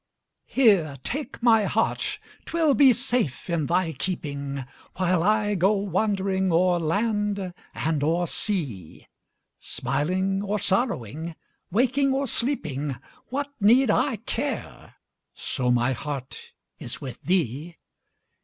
[0.47, 6.79] Here, take my heart 'twill be safe in thy keeping, While I go wandering o'er
[6.79, 9.05] land and o'er sea;
[9.59, 11.35] Smiling or sorrowing,
[11.69, 12.95] waking or sleeping,
[13.27, 14.95] What need I care,
[15.35, 17.77] so my heart is with thee?